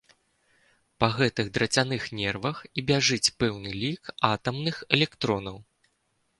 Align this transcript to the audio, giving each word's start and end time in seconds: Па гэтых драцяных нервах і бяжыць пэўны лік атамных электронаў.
Па 1.03 1.09
гэтых 1.17 1.51
драцяных 1.57 2.07
нервах 2.21 2.63
і 2.77 2.85
бяжыць 2.89 3.33
пэўны 3.43 3.77
лік 3.85 4.13
атамных 4.33 4.83
электронаў. 4.99 5.57